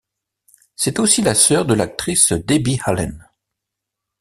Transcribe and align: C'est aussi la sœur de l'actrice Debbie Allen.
C'est 0.75 0.97
aussi 0.97 1.21
la 1.21 1.35
sœur 1.35 1.67
de 1.67 1.75
l'actrice 1.75 2.31
Debbie 2.31 2.79
Allen. 2.85 3.29